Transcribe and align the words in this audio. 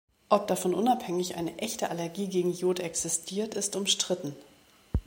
Ob 0.29 0.47
davon 0.47 0.73
unabhängig 0.73 1.35
eine 1.35 1.59
echte 1.59 1.91
Allergie 1.91 2.27
gegen 2.27 2.51
Iod 2.55 2.79
existiert, 2.79 3.53
ist 3.53 3.75
umstritten. 3.75 4.35